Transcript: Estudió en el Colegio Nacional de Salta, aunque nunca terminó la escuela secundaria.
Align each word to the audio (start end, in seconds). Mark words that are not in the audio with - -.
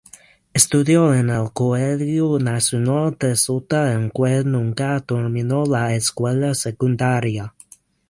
Estudió 0.59 1.13
en 1.13 1.29
el 1.29 1.49
Colegio 1.53 2.39
Nacional 2.39 3.15
de 3.19 3.35
Salta, 3.35 3.93
aunque 3.95 4.43
nunca 4.43 4.99
terminó 5.01 5.63
la 5.65 5.93
escuela 5.93 6.55
secundaria. 6.55 7.53